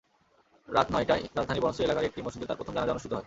রাত 0.67 0.87
নয়টায় 0.91 1.23
রাজধানীর 1.37 1.63
বনশ্রী 1.63 1.83
এলাকার 1.83 2.03
একটি 2.03 2.19
মসজিদে 2.21 2.47
তাঁর 2.47 2.59
প্রথম 2.59 2.73
জানাজা 2.73 2.93
অনুষ্ঠিত 2.93 3.11
হয়। 3.13 3.19